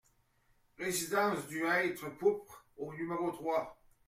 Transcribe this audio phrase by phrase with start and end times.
[0.79, 3.77] Résidence du Hêtre Pourpre au numéro trois